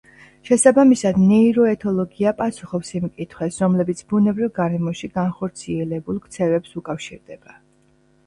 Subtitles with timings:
[0.49, 7.59] შესაბამისად, ნეიროეთოლოგია პასუხობს იმ კითხვებს, რომლებიც ბუნებრივ გარემოში განხორციელებულ ქცევებს უკავშირდება.